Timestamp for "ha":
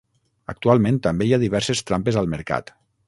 1.37-1.41